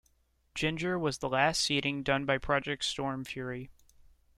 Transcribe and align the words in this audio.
Ginger 0.55 0.97
was 0.97 1.19
the 1.19 1.29
last 1.29 1.61
seeding 1.61 2.01
done 2.01 2.25
by 2.25 2.39
Project 2.39 2.81
Stormfury. 2.81 3.69